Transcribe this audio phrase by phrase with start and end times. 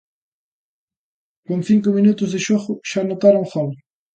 [1.47, 3.71] Con cinco minutos de xogo xa anotara un gol.